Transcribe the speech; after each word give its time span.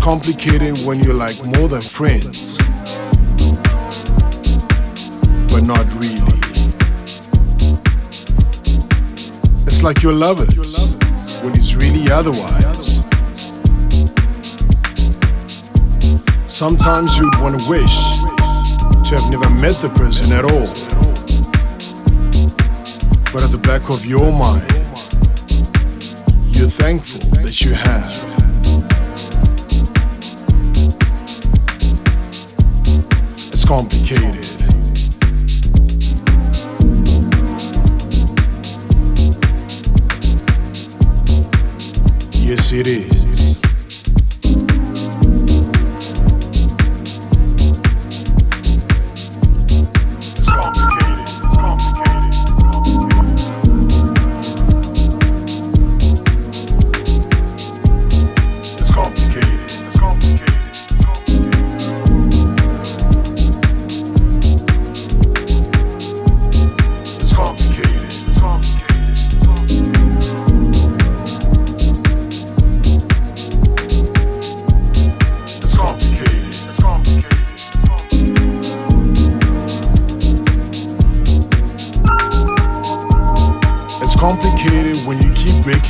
complicated 0.00 0.78
when 0.86 0.98
you're 1.00 1.14
like 1.14 1.36
more 1.44 1.68
than 1.68 1.80
friends, 1.80 2.56
but 5.52 5.60
not 5.60 5.84
really. 5.96 6.40
It's 9.66 9.82
like 9.82 10.02
you're 10.02 10.14
lovers 10.14 10.88
when 11.42 11.54
it's 11.54 11.74
really 11.74 12.10
otherwise. 12.10 13.00
Sometimes 16.48 17.18
you'd 17.18 17.36
want 17.40 17.60
to 17.60 17.70
wish 17.70 17.96
to 19.06 19.16
have 19.16 19.30
never 19.30 19.50
met 19.56 19.74
the 19.82 19.90
person 19.96 20.32
at 20.32 20.44
all. 20.44 20.68
But 23.32 23.44
at 23.44 23.50
the 23.52 23.60
back 23.62 23.90
of 23.90 24.06
your 24.06 24.32
mind, 24.32 24.66
you're 26.56 26.70
thankful 26.70 27.42
that 27.42 27.62
you 27.62 27.74
have. 27.74 28.29
Complicated. 33.70 34.34
Yes, 42.42 42.72
it 42.72 42.88
is. 42.88 43.39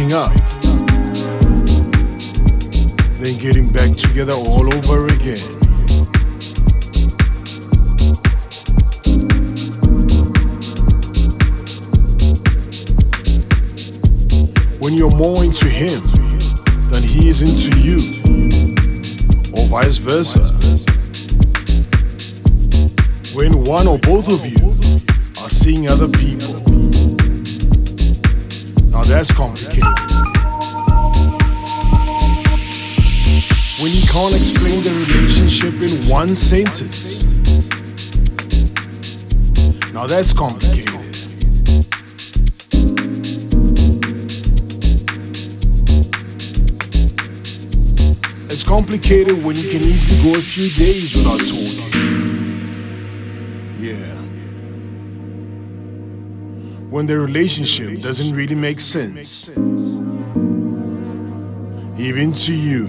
Breaking 0.00 0.16
up, 0.16 0.32
then 3.20 3.36
getting 3.38 3.70
back 3.70 3.94
together 3.96 4.32
all 4.32 4.74
over 4.74 5.06
again. 5.06 5.38
When 14.80 14.94
you're 14.94 15.14
more 15.14 15.44
into 15.44 15.66
him 15.66 16.00
than 16.90 17.02
he 17.02 17.28
is 17.28 17.42
into 17.42 17.78
you, 17.78 17.98
or 19.52 19.66
vice 19.66 19.98
versa. 19.98 20.40
When 23.36 23.64
one 23.64 23.86
or 23.86 23.98
both 23.98 24.28
of 24.28 24.46
you 24.46 24.70
are 25.42 25.50
seeing 25.50 25.88
other 25.88 26.08
people. 26.08 26.49
That's 29.10 29.32
complicated. 29.36 29.82
When 33.82 33.90
you 33.90 34.06
can't 34.06 34.32
explain 34.32 34.84
the 34.86 34.90
relationship 35.08 35.74
in 35.82 36.08
one 36.08 36.36
sentence. 36.36 37.24
Now 39.92 40.06
that's 40.06 40.32
complicated. 40.32 40.94
It's 48.48 48.62
complicated 48.62 49.44
when 49.44 49.56
you 49.56 49.68
can 49.70 49.82
easily 49.82 50.22
go 50.22 50.38
a 50.38 50.40
few 50.40 50.68
days 50.70 51.16
without 51.16 51.40
talking. 51.40 51.90
Yeah. 53.80 54.29
When 56.90 57.06
the 57.06 57.20
relationship 57.20 58.02
doesn't 58.02 58.34
really 58.34 58.56
make 58.56 58.80
sense. 58.80 59.48
Even 61.96 62.32
to 62.32 62.52
you. 62.52 62.88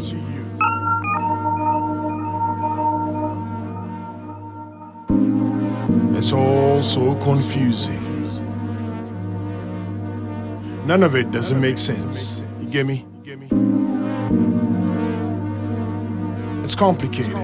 It's 6.17 6.33
all 6.33 6.79
so 6.79 7.13
confusing. 7.15 8.01
None 10.87 11.03
of 11.03 11.15
it 11.15 11.31
doesn't 11.31 11.61
make 11.61 11.77
sense. 11.77 12.41
You 12.59 12.71
get 12.71 12.87
me? 12.87 13.05
It's 16.63 16.75
complicated. 16.75 17.35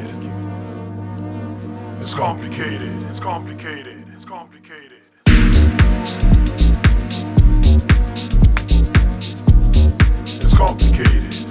It's 2.00 2.16
complicated. 2.16 2.92
It's 3.10 3.20
complicated. 3.20 3.97
Situation. 10.98 11.48